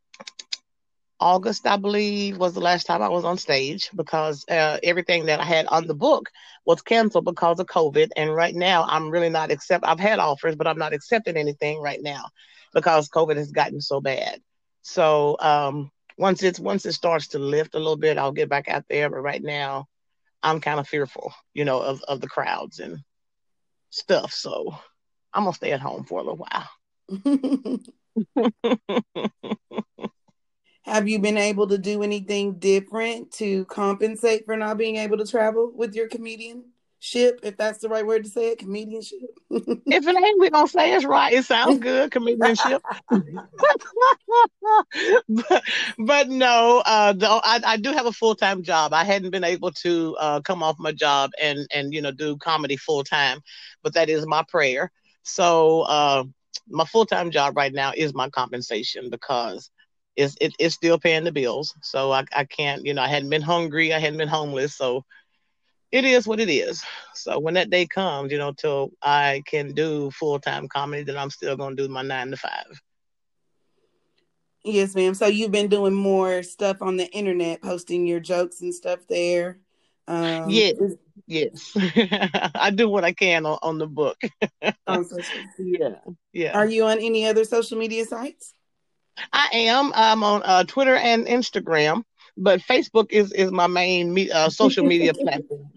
August, 1.19 1.65
I 1.65 1.77
believe, 1.77 2.38
was 2.38 2.53
the 2.53 2.60
last 2.60 2.86
time 2.86 3.01
I 3.01 3.10
was 3.10 3.24
on 3.24 3.38
stage 3.38 3.89
because 3.95 4.45
uh, 4.50 4.79
everything 4.84 5.25
that 5.27 5.39
I 5.39 5.45
had 5.45 5.65
on 5.67 5.88
the 5.88 5.93
book 5.93 6.29
was 6.65 6.81
canceled 6.81 7.25
because 7.25 7.60
of 7.60 7.67
COVID. 7.67 8.10
And 8.15 8.36
right 8.36 8.53
now, 8.53 8.86
I'm 8.88 9.10
really 9.10 9.29
not 9.29 9.51
accept. 9.51 9.86
I've 9.86 10.00
had 10.00 10.19
offers, 10.19 10.55
but 10.55 10.67
I'm 10.67 10.77
not 10.77 10.93
accepting 10.93 11.38
anything 11.38 11.79
right 11.79 12.01
now 12.01 12.25
because 12.74 13.10
COVID 13.10 13.38
has 13.38 13.51
gotten 13.51 13.79
so 13.81 14.01
bad. 14.01 14.41
So 14.81 15.38
um, 15.39 15.89
once 16.17 16.43
it's 16.43 16.60
once 16.60 16.86
it 16.86 16.93
starts 16.93 17.29
to 17.29 17.39
lift 17.39 17.75
a 17.75 17.79
little 17.79 17.98
bit, 17.98 18.17
I'll 18.17 18.31
get 18.31 18.50
back 18.50 18.67
out 18.67 18.84
there. 18.89 19.10
But 19.10 19.22
right 19.22 19.41
now, 19.41 19.88
I'm 20.43 20.60
kind 20.60 20.79
of 20.79 20.88
fearful, 20.88 21.34
you 21.53 21.65
know, 21.65 21.81
of 21.81 22.01
of 22.07 22.22
the 22.22 22.27
crowds 22.27 22.79
and 22.79 23.00
stuff. 23.89 24.34
So 24.34 24.75
I'm 25.34 25.43
gonna 25.45 25.55
stay 25.55 25.72
at 25.72 25.81
home 25.81 26.03
for 26.03 26.19
a 26.19 26.24
little 26.24 26.45
while. 26.45 26.69
Have 30.86 31.08
you 31.08 31.18
been 31.18 31.38
able 31.38 31.68
to 31.68 31.80
do 31.80 32.04
anything 32.04 32.60
different 32.60 33.32
to 33.34 33.65
compensate 33.65 34.46
for 34.46 34.56
not 34.56 34.77
being 34.77 34.98
able 34.98 35.18
to 35.18 35.25
travel 35.25 35.72
with 35.74 35.96
your 35.96 36.08
comedianship, 36.08 37.39
if 37.42 37.58
that's 37.58 37.80
the 37.80 37.89
right 37.89 38.06
word 38.06 38.24
to 38.24 38.30
say 38.30 38.51
it, 38.51 38.60
comedianship? 38.60 39.13
if 39.50 40.08
it 40.08 40.15
ain't, 40.15 40.39
we 40.39 40.51
gonna 40.51 40.68
say 40.68 40.94
it's 40.94 41.04
right. 41.04 41.34
It 41.34 41.46
sounds 41.46 41.80
good, 41.80 42.12
comedianship. 42.12 42.82
but, 45.27 45.63
but 45.98 46.30
no, 46.30 46.84
uh, 46.86 47.42
I, 47.44 47.62
I 47.65 47.77
do 47.77 47.92
have 47.92 48.06
a 48.06 48.12
full 48.12 48.36
time 48.36 48.62
job. 48.62 48.94
I 48.94 49.04
hadn't 49.04 49.32
been 49.32 49.44
able 49.44 49.72
to 49.72 50.15
uh, 50.20 50.42
come 50.42 50.62
off 50.62 50.75
my 50.77 50.92
job 50.92 51.32
and 51.42 51.65
and 51.74 51.96
you 51.96 52.01
know 52.04 52.12
do 52.12 52.38
comedy 52.38 52.77
full 52.77 53.04
time, 53.04 53.39
but 53.82 53.96
that 53.96 54.08
is 54.08 54.27
my 54.27 54.44
prayer. 54.48 54.92
So 55.24 55.82
uh, 55.82 56.25
my 56.70 56.86
full 56.86 57.08
time 57.08 57.32
job 57.32 57.58
right 57.58 57.74
now 57.74 57.92
is 57.98 58.13
my 58.13 58.30
compensation 58.30 59.10
because 59.10 59.72
it's 60.15 60.36
it, 60.41 60.53
it's 60.60 60.75
still 60.75 61.00
paying 61.00 61.24
the 61.24 61.31
bills. 61.31 61.74
So 61.81 62.12
I, 62.12 62.25
I 62.34 62.45
can't, 62.45 62.86
you 62.86 62.93
know, 62.93 63.01
I 63.01 63.07
hadn't 63.07 63.29
been 63.29 63.41
hungry, 63.41 63.93
I 63.93 64.00
hadn't 64.00 64.17
been 64.17 64.27
homeless. 64.27 64.75
So 64.75 65.03
it 65.91 66.05
is 66.05 66.27
what 66.27 66.39
it 66.39 66.50
is. 66.50 66.84
So 67.13 67.39
when 67.39 67.53
that 67.55 67.69
day 67.69 67.86
comes, 67.86 68.31
you 68.31 68.38
know, 68.38 68.53
till 68.53 68.91
I 69.01 69.43
can 69.45 69.74
do 69.74 70.12
full 70.12 70.39
time 70.39 70.67
comedy, 70.67 71.03
then 71.03 71.17
I'm 71.17 71.29
still 71.29 71.55
gonna 71.55 71.75
do 71.75 71.88
my 71.88 72.01
nine 72.01 72.31
to 72.31 72.38
five. 72.38 72.81
Yes, 74.63 74.95
ma'am. 74.95 75.13
So 75.13 75.27
you've 75.27 75.51
been 75.51 75.67
doing 75.67 75.93
more 75.93 76.41
stuff 76.41 76.81
on 76.81 76.98
the 76.98 77.05
internet, 77.12 77.62
posting 77.62 78.07
your 78.07 78.19
jokes 78.19 78.62
and 78.62 78.74
stuff 78.74 79.00
there. 79.07 79.60
Um, 80.07 80.50
yes, 80.50 80.74
yes. 81.27 81.72
I 82.55 82.72
do 82.74 82.89
what 82.89 83.03
I 83.03 83.13
can 83.13 83.45
on, 83.45 83.60
on 83.62 83.77
the 83.77 83.86
book. 83.86 84.17
on 84.88 85.05
social. 85.05 85.45
Yeah, 85.60 86.00
yeah. 86.34 86.57
Are 86.57 86.65
you 86.65 86.86
on 86.86 86.98
any 86.98 87.25
other 87.27 87.43
social 87.43 87.77
media 87.77 88.05
sites? 88.05 88.53
I 89.31 89.50
am. 89.53 89.91
I'm 89.95 90.24
on 90.24 90.41
uh, 90.43 90.63
Twitter 90.63 90.95
and 90.95 91.25
Instagram, 91.25 92.03
but 92.38 92.62
Facebook 92.62 93.12
is 93.12 93.31
is 93.31 93.51
my 93.51 93.67
main 93.67 94.13
me- 94.13 94.31
uh, 94.31 94.50
social 94.50 94.86
media 94.86 95.13
platform. 95.19 95.72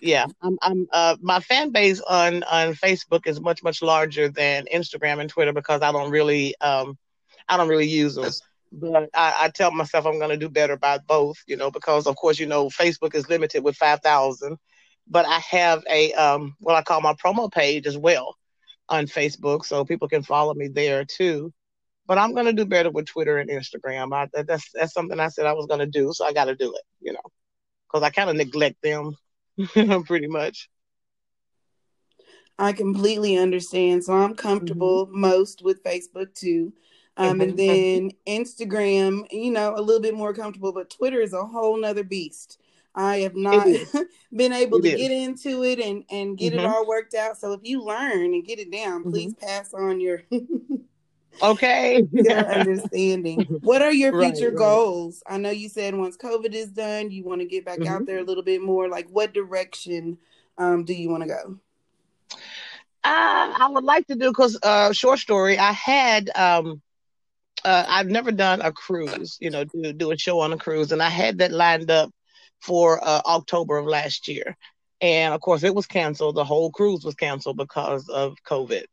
Yeah, 0.00 0.26
I'm. 0.40 0.58
I'm. 0.62 0.88
Uh, 0.92 1.16
my 1.20 1.40
fan 1.40 1.70
base 1.70 2.00
on 2.00 2.42
on 2.44 2.74
Facebook 2.74 3.26
is 3.26 3.40
much 3.40 3.62
much 3.62 3.82
larger 3.82 4.28
than 4.28 4.66
Instagram 4.72 5.20
and 5.20 5.30
Twitter 5.30 5.52
because 5.52 5.82
I 5.82 5.92
don't 5.92 6.10
really 6.10 6.54
um, 6.60 6.98
I 7.48 7.56
don't 7.56 7.68
really 7.68 7.88
use 7.88 8.14
them. 8.14 8.30
But 8.74 9.10
I, 9.14 9.34
I 9.38 9.48
tell 9.50 9.70
myself 9.70 10.06
I'm 10.06 10.18
going 10.18 10.30
to 10.30 10.36
do 10.38 10.48
better 10.48 10.78
by 10.78 10.96
both, 10.96 11.36
you 11.46 11.58
know, 11.58 11.70
because 11.70 12.06
of 12.06 12.16
course 12.16 12.38
you 12.38 12.46
know 12.46 12.68
Facebook 12.68 13.14
is 13.14 13.28
limited 13.28 13.62
with 13.62 13.76
five 13.76 14.00
thousand, 14.00 14.56
but 15.06 15.26
I 15.26 15.38
have 15.40 15.84
a 15.88 16.12
um, 16.14 16.56
what 16.60 16.74
I 16.74 16.82
call 16.82 17.00
my 17.00 17.12
promo 17.14 17.52
page 17.52 17.86
as 17.86 17.98
well 17.98 18.34
on 18.88 19.06
Facebook, 19.06 19.64
so 19.64 19.84
people 19.84 20.08
can 20.08 20.22
follow 20.22 20.54
me 20.54 20.68
there 20.68 21.04
too 21.04 21.52
but 22.06 22.18
I'm 22.18 22.34
gonna 22.34 22.52
do 22.52 22.64
better 22.64 22.90
with 22.90 23.06
Twitter 23.06 23.38
and 23.38 23.50
Instagram. 23.50 24.12
I, 24.12 24.28
that's 24.42 24.70
that's 24.72 24.92
something 24.92 25.18
I 25.18 25.28
said 25.28 25.46
I 25.46 25.52
was 25.52 25.66
gonna 25.66 25.86
do, 25.86 26.12
so 26.12 26.24
I 26.24 26.32
got 26.32 26.46
to 26.46 26.56
do 26.56 26.74
it. 26.74 26.82
You 27.00 27.12
know, 27.12 27.22
because 27.88 28.02
I 28.02 28.10
kind 28.10 28.30
of 28.30 28.36
neglect 28.36 28.82
them 28.82 29.16
pretty 30.06 30.26
much. 30.26 30.68
I 32.58 32.72
completely 32.72 33.38
understand. 33.38 34.04
So 34.04 34.12
I'm 34.12 34.34
comfortable 34.34 35.06
mm-hmm. 35.06 35.20
most 35.20 35.62
with 35.62 35.82
Facebook 35.82 36.34
too. 36.34 36.72
Um, 37.16 37.40
and 37.40 37.56
then 37.58 38.10
Instagram, 38.26 39.26
you 39.30 39.50
know, 39.50 39.74
a 39.76 39.80
little 39.80 40.00
bit 40.00 40.14
more 40.14 40.32
comfortable, 40.32 40.72
but 40.72 40.90
Twitter 40.90 41.20
is 41.20 41.32
a 41.32 41.44
whole 41.44 41.78
nother 41.80 42.04
beast. 42.04 42.58
I 42.94 43.18
have 43.18 43.34
not 43.34 43.66
been 44.36 44.52
able 44.52 44.78
it 44.78 44.82
to 44.82 44.88
is. 44.90 45.00
get 45.00 45.10
into 45.10 45.64
it 45.64 45.80
and 45.80 46.04
and 46.10 46.36
get 46.36 46.52
mm-hmm. 46.52 46.64
it 46.64 46.66
all 46.66 46.86
worked 46.86 47.14
out. 47.14 47.38
So 47.38 47.52
if 47.52 47.60
you 47.62 47.82
learn 47.82 48.34
and 48.34 48.44
get 48.44 48.58
it 48.58 48.70
down, 48.70 49.00
mm-hmm. 49.00 49.10
please 49.10 49.34
pass 49.34 49.72
on 49.72 50.00
your 50.00 50.22
Okay. 51.40 52.06
your 52.12 52.32
understanding. 52.58 53.42
What 53.62 53.82
are 53.82 53.92
your 53.92 54.20
future 54.20 54.50
right, 54.50 54.58
goals? 54.58 55.22
I 55.26 55.38
know 55.38 55.50
you 55.50 55.68
said 55.68 55.94
once 55.94 56.16
COVID 56.16 56.52
is 56.52 56.70
done, 56.70 57.10
you 57.10 57.24
want 57.24 57.40
to 57.40 57.46
get 57.46 57.64
back 57.64 57.78
mm-hmm. 57.78 57.92
out 57.92 58.06
there 58.06 58.18
a 58.18 58.24
little 58.24 58.42
bit 58.42 58.62
more. 58.62 58.88
Like, 58.88 59.08
what 59.08 59.32
direction 59.32 60.18
um, 60.58 60.84
do 60.84 60.94
you 60.94 61.08
want 61.08 61.22
to 61.22 61.28
go? 61.28 61.58
Uh, 63.04 63.52
I 63.58 63.68
would 63.68 63.84
like 63.84 64.06
to 64.08 64.14
do 64.14 64.30
because 64.30 64.58
uh, 64.62 64.92
short 64.92 65.18
story. 65.18 65.58
I 65.58 65.72
had 65.72 66.30
um, 66.36 66.80
uh, 67.64 67.84
I've 67.88 68.08
never 68.08 68.30
done 68.30 68.60
a 68.60 68.72
cruise, 68.72 69.38
you 69.40 69.50
know, 69.50 69.64
do 69.64 69.92
do 69.92 70.10
a 70.12 70.16
show 70.16 70.40
on 70.40 70.52
a 70.52 70.56
cruise, 70.56 70.92
and 70.92 71.02
I 71.02 71.08
had 71.08 71.38
that 71.38 71.50
lined 71.50 71.90
up 71.90 72.10
for 72.60 73.02
uh, 73.02 73.22
October 73.26 73.78
of 73.78 73.86
last 73.86 74.28
year, 74.28 74.56
and 75.00 75.34
of 75.34 75.40
course 75.40 75.64
it 75.64 75.74
was 75.74 75.86
canceled. 75.86 76.36
The 76.36 76.44
whole 76.44 76.70
cruise 76.70 77.04
was 77.04 77.14
canceled 77.14 77.56
because 77.56 78.08
of 78.08 78.36
COVID. 78.46 78.84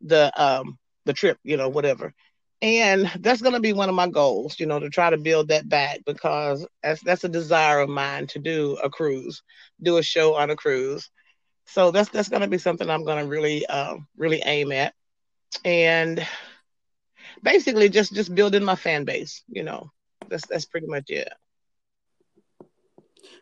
The 0.00 0.32
um, 0.40 0.78
the 1.06 1.14
trip, 1.14 1.38
you 1.44 1.56
know, 1.56 1.70
whatever. 1.70 2.14
And 2.62 3.10
that's 3.20 3.42
going 3.42 3.54
to 3.54 3.60
be 3.60 3.74
one 3.74 3.90
of 3.90 3.96
my 3.96 4.08
goals, 4.08 4.60
you 4.60 4.66
know, 4.66 4.80
to 4.80 4.90
try 4.90 5.10
to 5.10 5.18
build 5.18 5.48
that 5.48 5.68
back 5.68 6.00
because 6.06 6.66
that's 6.82 7.02
that's 7.02 7.24
a 7.24 7.28
desire 7.28 7.80
of 7.80 7.90
mine 7.90 8.28
to 8.28 8.40
do 8.40 8.78
a 8.84 8.90
cruise, 8.90 9.42
do 9.82 9.98
a 9.98 10.02
show 10.02 10.34
on 10.36 10.50
a 10.50 10.56
cruise. 10.56 11.10
So 11.66 11.92
that's 11.92 12.10
that's 12.10 12.28
going 12.30 12.42
to 12.42 12.48
be 12.48 12.58
something 12.58 12.90
I'm 12.90 13.04
going 13.04 13.24
to 13.24 13.30
really 13.30 13.66
uh, 13.66 13.96
really 14.16 14.42
aim 14.44 14.72
at, 14.72 14.94
and 15.64 16.26
basically 17.42 17.88
just 17.90 18.14
just 18.14 18.34
building 18.34 18.64
my 18.64 18.76
fan 18.76 19.04
base. 19.04 19.42
You 19.48 19.64
know, 19.64 19.90
that's 20.28 20.46
that's 20.46 20.66
pretty 20.66 20.86
much 20.86 21.10
it. 21.10 21.28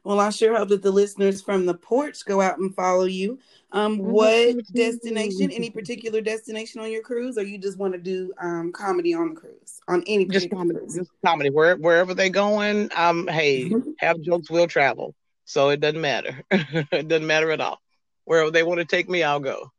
Well, 0.05 0.21
I 0.21 0.31
sure 0.31 0.57
hope 0.57 0.69
that 0.69 0.83
the 0.83 0.91
listeners 0.91 1.41
from 1.41 1.67
the 1.67 1.75
porch 1.75 2.25
go 2.25 2.41
out 2.41 2.59
and 2.59 2.75
follow 2.75 3.05
you. 3.05 3.38
Um, 3.73 3.99
what 3.99 4.57
destination? 4.73 5.50
Any 5.50 5.71
particular 5.71 6.21
destination 6.21 6.81
on 6.81 6.93
your 6.93 7.03
cruise, 7.03 7.38
or 7.38 7.43
you 7.43 7.59
just 7.59 7.79
want 7.79 7.93
to 7.95 7.99
do 7.99 8.33
um 8.41 8.71
comedy 8.73 9.14
on 9.14 9.35
the 9.35 9.41
cruise 9.41 9.81
on 9.88 10.05
any 10.07 10.26
just 10.26 10.50
comedy, 10.50 10.79
cruise? 10.79 10.95
just 10.95 11.11
comedy. 11.25 11.50
Where 11.50 11.76
wherever 11.76 12.14
they're 12.14 12.29
going, 12.29 12.91
um, 12.95 13.26
hey, 13.26 13.71
mm-hmm. 13.71 13.91
have 13.99 14.21
jokes 14.21 14.50
will 14.50 14.67
travel, 14.67 15.14
so 15.45 15.71
it 15.71 15.81
doesn't 15.81 16.00
matter. 16.00 16.43
it 16.50 17.09
doesn't 17.09 17.26
matter 17.26 17.50
at 17.50 17.61
all. 17.61 17.81
Wherever 18.25 18.50
they 18.50 18.62
want 18.62 18.79
to 18.79 18.87
take 18.87 19.09
me, 19.09 19.23
I'll 19.23 19.41
go. 19.41 19.73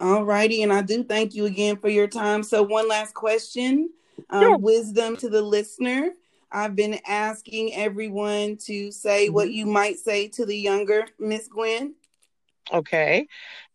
All 0.00 0.24
righty, 0.24 0.62
and 0.62 0.72
I 0.72 0.82
do 0.82 1.04
thank 1.04 1.34
you 1.34 1.46
again 1.46 1.76
for 1.76 1.88
your 1.88 2.08
time. 2.08 2.42
So, 2.42 2.62
one 2.62 2.88
last 2.88 3.14
question, 3.14 3.90
um, 4.30 4.42
sure. 4.42 4.58
wisdom 4.58 5.16
to 5.18 5.28
the 5.28 5.42
listener. 5.42 6.10
I've 6.54 6.76
been 6.76 7.00
asking 7.04 7.74
everyone 7.74 8.58
to 8.66 8.92
say 8.92 9.26
mm-hmm. 9.26 9.34
what 9.34 9.52
you 9.52 9.66
might 9.66 9.98
say 9.98 10.28
to 10.28 10.46
the 10.46 10.56
younger 10.56 11.04
Miss 11.18 11.48
Gwen. 11.48 11.94
Okay. 12.72 13.26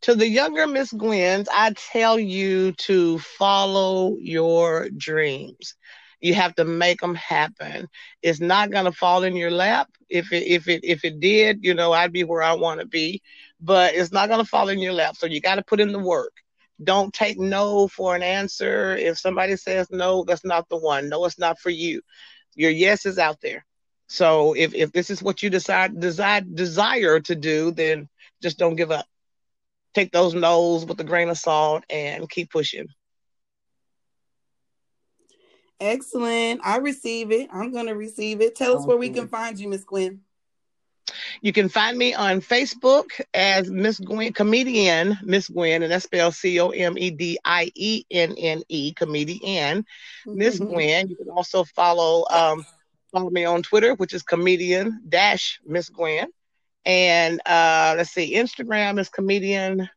To 0.01 0.15
the 0.15 0.27
younger 0.27 0.65
Miss 0.65 0.93
Gwens, 0.93 1.47
I 1.53 1.73
tell 1.75 2.17
you 2.17 2.71
to 2.73 3.19
follow 3.19 4.15
your 4.19 4.89
dreams. 4.89 5.75
You 6.21 6.33
have 6.35 6.55
to 6.55 6.65
make 6.65 7.01
them 7.01 7.15
happen. 7.15 7.87
It's 8.23 8.39
not 8.39 8.71
going 8.71 8.85
to 8.85 8.91
fall 8.91 9.23
in 9.23 9.35
your 9.35 9.51
lap. 9.51 9.89
If 10.09 10.31
it, 10.31 10.47
if 10.47 10.67
it, 10.67 10.83
if 10.83 11.03
it 11.03 11.19
did, 11.19 11.63
you 11.63 11.73
know, 11.73 11.91
I'd 11.91 12.13
be 12.13 12.23
where 12.23 12.41
I 12.41 12.53
want 12.53 12.79
to 12.79 12.85
be, 12.85 13.21
but 13.59 13.93
it's 13.93 14.11
not 14.11 14.29
going 14.29 14.43
to 14.43 14.49
fall 14.49 14.69
in 14.69 14.79
your 14.79 14.93
lap. 14.93 15.17
So 15.17 15.27
you 15.27 15.39
got 15.41 15.55
to 15.55 15.63
put 15.63 15.81
in 15.81 15.91
the 15.91 15.99
work. 15.99 16.33
Don't 16.81 17.13
take 17.13 17.37
no 17.37 17.89
for 17.89 18.15
an 18.15 18.23
answer. 18.23 18.95
If 18.95 19.19
somebody 19.19 19.57
says 19.57 19.87
no, 19.91 20.23
that's 20.23 20.45
not 20.45 20.67
the 20.69 20.77
one. 20.77 21.09
No, 21.09 21.25
it's 21.25 21.37
not 21.37 21.59
for 21.59 21.69
you 21.69 22.01
your 22.59 22.71
yes 22.71 23.05
is 23.05 23.17
out 23.17 23.39
there. 23.41 23.65
So 24.07 24.53
if, 24.53 24.73
if 24.73 24.91
this 24.91 25.09
is 25.09 25.23
what 25.23 25.41
you 25.41 25.49
decide 25.49 25.97
desire 25.99 26.41
desire 26.41 27.19
to 27.21 27.35
do, 27.35 27.71
then 27.71 28.09
just 28.41 28.57
don't 28.57 28.75
give 28.75 28.91
up. 28.91 29.05
Take 29.95 30.11
those 30.11 30.33
no's 30.33 30.85
with 30.85 30.99
a 30.99 31.05
grain 31.05 31.29
of 31.29 31.37
salt 31.37 31.83
and 31.89 32.29
keep 32.29 32.51
pushing. 32.51 32.87
Excellent. 35.79 36.59
I 36.63 36.77
receive 36.77 37.31
it. 37.31 37.47
I'm 37.53 37.71
gonna 37.71 37.95
receive 37.95 38.41
it. 38.41 38.55
Tell 38.55 38.77
us 38.77 38.85
where 38.85 38.97
we 38.97 39.09
can 39.09 39.29
find 39.29 39.57
you, 39.57 39.69
Miss 39.69 39.85
Gwen. 39.85 40.19
You 41.41 41.53
can 41.53 41.69
find 41.69 41.97
me 41.97 42.13
on 42.13 42.41
Facebook 42.41 43.21
as 43.33 43.69
Miss 43.69 43.99
Gwen, 43.99 44.33
comedian 44.33 45.17
Miss 45.23 45.47
Gwen, 45.47 45.83
and 45.83 45.91
that's 45.91 46.05
spelled 46.05 46.35
C 46.35 46.59
O 46.59 46.69
M 46.69 46.97
E 46.97 47.09
D 47.11 47.39
I 47.45 47.71
E 47.75 48.03
N 48.11 48.35
N 48.37 48.63
E, 48.69 48.93
comedian 48.93 49.85
Miss 50.25 50.59
mm-hmm. 50.59 50.73
Gwen. 50.73 51.07
You 51.09 51.15
can 51.15 51.29
also 51.29 51.63
follow 51.63 52.25
um, 52.29 52.65
follow 53.11 53.29
me 53.29 53.45
on 53.45 53.63
Twitter, 53.63 53.93
which 53.95 54.13
is 54.13 54.23
comedian 54.23 55.01
dash 55.07 55.59
Miss 55.65 55.89
Gwen, 55.89 56.27
and 56.85 57.39
uh, 57.45 57.95
let's 57.97 58.11
see, 58.11 58.35
Instagram 58.35 58.99
is 58.99 59.09
comedian. 59.09 59.89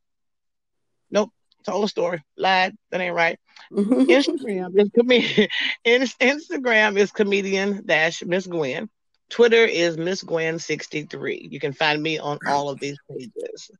Nope, 1.10 1.30
told 1.64 1.84
a 1.84 1.88
story, 1.88 2.22
lied. 2.36 2.74
That 2.90 3.00
ain't 3.00 3.14
right. 3.14 3.38
Instagram 3.72 4.78
is 4.80 4.90
comedian. 4.94 5.48
Instagram 5.86 6.96
is 6.96 7.12
comedian 7.12 7.84
dash 7.86 8.22
Miss 8.24 8.46
Gwen. 8.46 8.88
Twitter 9.32 9.64
is 9.64 9.96
Miss 9.96 10.22
Gwen63. 10.22 11.50
You 11.50 11.58
can 11.58 11.72
find 11.72 12.02
me 12.02 12.18
on 12.18 12.38
all 12.46 12.68
of 12.68 12.78
these 12.78 12.98
pages. 13.10 13.70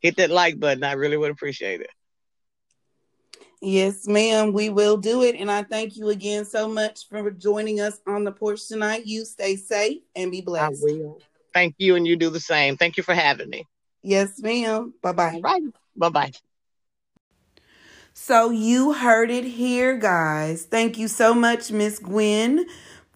Hit 0.00 0.18
that 0.18 0.30
like 0.30 0.60
button. 0.60 0.84
I 0.84 0.92
really 0.92 1.16
would 1.16 1.30
appreciate 1.30 1.80
it. 1.80 1.90
Yes, 3.62 4.06
ma'am. 4.06 4.52
We 4.52 4.68
will 4.68 4.98
do 4.98 5.22
it. 5.22 5.36
And 5.36 5.50
I 5.50 5.62
thank 5.62 5.96
you 5.96 6.10
again 6.10 6.44
so 6.44 6.68
much 6.68 7.08
for 7.08 7.30
joining 7.30 7.80
us 7.80 7.98
on 8.06 8.24
the 8.24 8.30
porch 8.30 8.68
tonight. 8.68 9.06
You 9.06 9.24
stay 9.24 9.56
safe 9.56 10.02
and 10.14 10.30
be 10.30 10.42
blessed. 10.42 10.84
I 10.84 10.92
will. 10.92 11.18
Thank 11.54 11.74
you. 11.78 11.96
And 11.96 12.06
you 12.06 12.16
do 12.16 12.28
the 12.28 12.38
same. 12.38 12.76
Thank 12.76 12.98
you 12.98 13.02
for 13.02 13.14
having 13.14 13.48
me. 13.48 13.64
Yes, 14.02 14.38
ma'am. 14.38 14.92
Bye 15.02 15.12
bye. 15.12 15.40
Bye. 15.42 15.60
Bye 15.96 16.08
bye. 16.10 16.32
So 18.12 18.50
you 18.50 18.92
heard 18.92 19.30
it 19.30 19.44
here, 19.44 19.96
guys. 19.96 20.64
Thank 20.64 20.98
you 20.98 21.08
so 21.08 21.32
much, 21.32 21.72
Miss 21.72 21.98
Gwen 21.98 22.66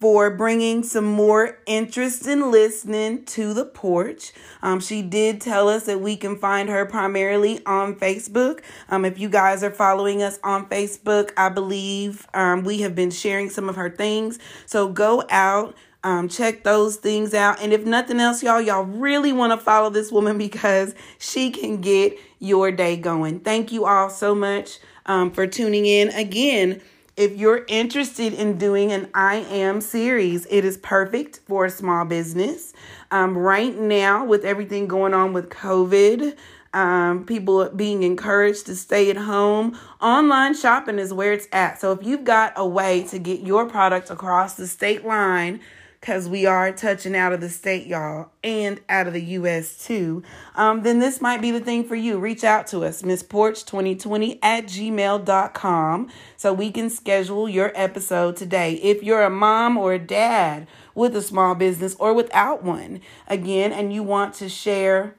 for 0.03 0.29
bringing 0.29 0.83
some 0.83 1.05
more 1.05 1.57
interest 1.65 2.27
in 2.27 2.51
listening 2.51 3.23
to 3.23 3.53
the 3.53 3.63
porch. 3.63 4.33
Um, 4.61 4.81
she 4.81 5.01
did 5.01 5.39
tell 5.39 5.69
us 5.69 5.85
that 5.85 6.01
we 6.01 6.17
can 6.17 6.35
find 6.35 6.67
her 6.67 6.85
primarily 6.85 7.65
on 7.65 7.95
Facebook. 7.95 8.59
Um, 8.89 9.05
if 9.05 9.17
you 9.17 9.29
guys 9.29 9.63
are 9.63 9.71
following 9.71 10.21
us 10.21 10.39
on 10.43 10.67
Facebook, 10.67 11.31
I 11.37 11.47
believe 11.47 12.27
um, 12.33 12.65
we 12.65 12.81
have 12.81 12.95
been 12.95 13.11
sharing 13.11 13.49
some 13.49 13.69
of 13.69 13.77
her 13.77 13.89
things. 13.89 14.39
So 14.65 14.89
go 14.89 15.23
out. 15.29 15.73
Um, 16.03 16.27
check 16.27 16.65
those 16.65 16.97
things 16.97 17.33
out. 17.33 17.61
And 17.61 17.71
if 17.71 17.85
nothing 17.85 18.19
else, 18.19 18.43
y'all, 18.43 18.59
y'all 18.59 18.83
really 18.83 19.31
want 19.31 19.57
to 19.57 19.65
follow 19.65 19.89
this 19.89 20.11
woman 20.11 20.37
because 20.47 20.93
she 21.17 21.49
can 21.49 21.79
get 21.79 22.19
your 22.39 22.73
day 22.73 22.97
going. 22.97 23.39
Thank 23.39 23.71
you 23.71 23.85
all 23.85 24.09
so 24.09 24.35
much 24.35 24.79
um, 25.05 25.31
for 25.31 25.47
tuning 25.47 25.85
in. 25.85 26.09
Again, 26.09 26.81
if 27.15 27.35
you're 27.37 27.63
interested 27.67 28.33
in 28.33 28.57
doing 28.57 28.91
an 28.91 29.09
I 29.13 29.35
Am 29.35 29.81
series, 29.81 30.47
it 30.49 30.65
is 30.65 30.77
perfect 30.77 31.41
for 31.47 31.65
a 31.65 31.69
small 31.69 32.05
business. 32.05 32.73
Um, 33.11 33.37
right 33.37 33.77
now, 33.77 34.25
with 34.25 34.43
everything 34.43 34.87
going 34.87 35.13
on 35.13 35.31
with 35.31 35.49
COVID, 35.49 36.35
um, 36.73 37.23
people 37.25 37.69
being 37.69 38.01
encouraged 38.01 38.65
to 38.65 38.75
stay 38.75 39.11
at 39.11 39.17
home, 39.17 39.77
online 40.01 40.55
shopping 40.55 40.97
is 40.97 41.13
where 41.13 41.33
it's 41.33 41.47
at. 41.51 41.79
So 41.79 41.91
if 41.91 42.03
you've 42.03 42.23
got 42.23 42.53
a 42.55 42.65
way 42.65 43.03
to 43.09 43.19
get 43.19 43.41
your 43.41 43.69
product 43.69 44.09
across 44.09 44.55
the 44.55 44.65
state 44.65 45.05
line, 45.05 45.59
because 46.03 46.27
we 46.27 46.45
are 46.45 46.69
touching 46.73 47.15
out 47.15 47.31
of 47.31 47.39
the 47.39 47.47
state, 47.47 47.87
y'all, 47.87 48.29
and 48.43 48.81
out 48.89 49.07
of 49.07 49.13
the 49.13 49.23
U.S. 49.23 49.85
too, 49.85 50.21
um, 50.53 50.83
then 50.83 50.99
this 50.99 51.21
might 51.21 51.41
be 51.41 51.49
the 51.49 51.61
thing 51.61 51.85
for 51.85 51.95
you. 51.95 52.19
Reach 52.19 52.43
out 52.43 52.67
to 52.67 52.83
us, 52.83 53.03
missporch2020 53.03 54.37
at 54.43 54.65
gmail.com, 54.65 56.09
so 56.35 56.51
we 56.51 56.71
can 56.71 56.89
schedule 56.89 57.47
your 57.47 57.71
episode 57.73 58.35
today. 58.35 58.73
If 58.73 59.01
you're 59.01 59.23
a 59.23 59.29
mom 59.29 59.77
or 59.77 59.93
a 59.93 59.99
dad 59.99 60.67
with 60.93 61.15
a 61.15 61.21
small 61.21 61.55
business 61.55 61.95
or 61.95 62.13
without 62.13 62.63
one, 62.63 62.99
again, 63.29 63.71
and 63.71 63.93
you 63.93 64.03
want 64.03 64.33
to 64.35 64.49
share 64.49 65.15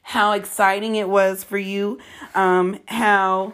how 0.00 0.32
exciting 0.32 0.96
it 0.96 1.10
was 1.10 1.44
for 1.44 1.58
you, 1.58 1.98
um, 2.34 2.78
how 2.86 3.52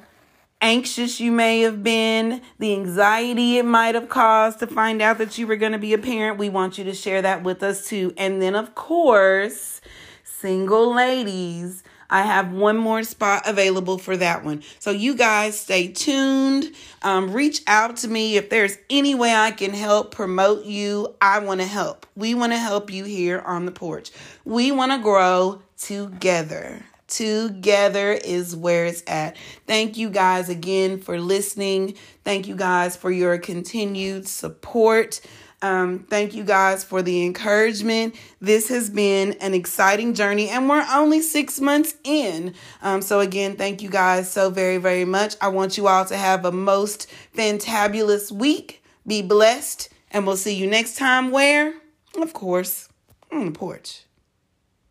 anxious 0.60 1.20
you 1.20 1.30
may 1.32 1.60
have 1.60 1.82
been, 1.82 2.42
the 2.58 2.72
anxiety 2.74 3.58
it 3.58 3.64
might 3.64 3.94
have 3.94 4.08
caused 4.08 4.58
to 4.60 4.66
find 4.66 5.02
out 5.02 5.18
that 5.18 5.38
you 5.38 5.46
were 5.46 5.56
going 5.56 5.72
to 5.72 5.78
be 5.78 5.92
a 5.92 5.98
parent. 5.98 6.38
We 6.38 6.48
want 6.48 6.78
you 6.78 6.84
to 6.84 6.94
share 6.94 7.22
that 7.22 7.42
with 7.42 7.62
us 7.62 7.86
too. 7.86 8.14
And 8.16 8.40
then, 8.40 8.54
of 8.54 8.74
course, 8.74 9.80
single 10.24 10.94
ladies. 10.94 11.82
I 12.08 12.22
have 12.22 12.52
one 12.52 12.76
more 12.76 13.02
spot 13.02 13.48
available 13.48 13.98
for 13.98 14.16
that 14.16 14.44
one. 14.44 14.62
So, 14.78 14.92
you 14.92 15.16
guys 15.16 15.58
stay 15.58 15.88
tuned. 15.88 16.72
Um, 17.02 17.32
reach 17.32 17.62
out 17.66 17.96
to 17.98 18.08
me 18.08 18.36
if 18.36 18.48
there's 18.48 18.78
any 18.88 19.16
way 19.16 19.34
I 19.34 19.50
can 19.50 19.72
help 19.72 20.12
promote 20.14 20.64
you. 20.64 21.14
I 21.20 21.40
want 21.40 21.60
to 21.60 21.66
help. 21.66 22.06
We 22.14 22.34
want 22.34 22.52
to 22.52 22.58
help 22.58 22.92
you 22.92 23.04
here 23.04 23.40
on 23.40 23.66
the 23.66 23.72
porch. 23.72 24.12
We 24.44 24.70
want 24.70 24.92
to 24.92 24.98
grow 24.98 25.62
together. 25.76 26.84
Together 27.08 28.12
is 28.12 28.56
where 28.56 28.86
it's 28.86 29.02
at. 29.06 29.36
Thank 29.66 29.96
you 29.96 30.10
guys 30.10 30.48
again 30.48 31.00
for 31.00 31.20
listening. 31.20 31.94
Thank 32.24 32.48
you 32.48 32.56
guys 32.56 32.96
for 32.96 33.10
your 33.10 33.38
continued 33.38 34.26
support. 34.26 35.20
Um, 35.62 36.00
thank 36.10 36.34
you 36.34 36.44
guys 36.44 36.84
for 36.84 37.02
the 37.02 37.24
encouragement. 37.24 38.14
This 38.40 38.68
has 38.68 38.90
been 38.90 39.32
an 39.34 39.54
exciting 39.54 40.14
journey, 40.14 40.48
and 40.48 40.68
we're 40.68 40.86
only 40.92 41.22
six 41.22 41.60
months 41.60 41.94
in. 42.04 42.54
Um, 42.82 43.00
so, 43.00 43.20
again, 43.20 43.56
thank 43.56 43.82
you 43.82 43.88
guys 43.88 44.30
so 44.30 44.50
very, 44.50 44.76
very 44.76 45.04
much. 45.04 45.34
I 45.40 45.48
want 45.48 45.78
you 45.78 45.88
all 45.88 46.04
to 46.06 46.16
have 46.16 46.44
a 46.44 46.52
most 46.52 47.08
fantabulous 47.36 48.30
week. 48.30 48.82
Be 49.06 49.22
blessed, 49.22 49.88
and 50.10 50.26
we'll 50.26 50.36
see 50.36 50.54
you 50.54 50.66
next 50.66 50.96
time. 50.96 51.30
Where? 51.30 51.74
Of 52.16 52.32
course, 52.32 52.88
on 53.32 53.46
the 53.46 53.52
porch. 53.52 54.05